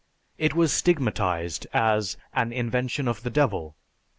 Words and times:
It 0.39 0.55
was 0.55 0.73
stigmatized 0.73 1.67
as 1.73 2.17
"an 2.33 2.51
invention 2.51 3.07
of 3.07 3.21
the 3.21 3.29
Devil." 3.29 3.75